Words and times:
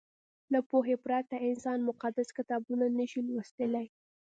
له 0.53 0.59
پوهې 0.69 0.95
پرته 1.05 1.35
انسان 1.49 1.79
مقدس 1.89 2.27
کتابونه 2.37 2.85
نه 2.97 3.05
شي 3.11 3.21
لوستلی. 3.27 3.87